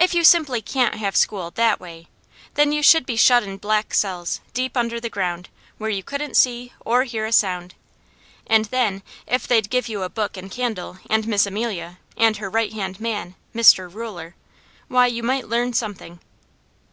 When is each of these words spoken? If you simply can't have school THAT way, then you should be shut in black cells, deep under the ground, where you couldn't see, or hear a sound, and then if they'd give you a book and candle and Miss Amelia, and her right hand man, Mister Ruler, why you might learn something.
If 0.00 0.14
you 0.14 0.24
simply 0.24 0.60
can't 0.60 0.96
have 0.96 1.14
school 1.14 1.52
THAT 1.52 1.78
way, 1.78 2.08
then 2.54 2.72
you 2.72 2.82
should 2.82 3.06
be 3.06 3.14
shut 3.14 3.44
in 3.44 3.56
black 3.56 3.94
cells, 3.94 4.40
deep 4.52 4.76
under 4.76 4.98
the 4.98 5.08
ground, 5.08 5.48
where 5.76 5.90
you 5.90 6.02
couldn't 6.02 6.36
see, 6.36 6.72
or 6.80 7.04
hear 7.04 7.24
a 7.24 7.30
sound, 7.32 7.76
and 8.48 8.64
then 8.64 9.00
if 9.28 9.46
they'd 9.46 9.70
give 9.70 9.86
you 9.88 10.02
a 10.02 10.08
book 10.08 10.36
and 10.36 10.50
candle 10.50 10.98
and 11.08 11.28
Miss 11.28 11.46
Amelia, 11.46 12.00
and 12.16 12.38
her 12.38 12.50
right 12.50 12.72
hand 12.72 12.98
man, 12.98 13.36
Mister 13.54 13.88
Ruler, 13.88 14.34
why 14.88 15.06
you 15.06 15.22
might 15.22 15.46
learn 15.46 15.72
something. 15.72 16.18